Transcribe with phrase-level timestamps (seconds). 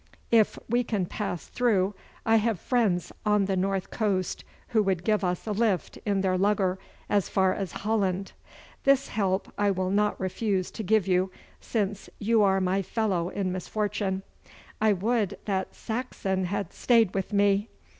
[0.31, 1.93] If we can pass through,
[2.25, 6.39] I have friends on the north coast who would give us a lift in their
[6.39, 8.31] lugger as far as Holland.
[8.83, 13.51] This help I will not refuse to give you, since you are my fellow in
[13.51, 14.23] misfortune.
[14.81, 17.69] I would that Saxon had stayed with me!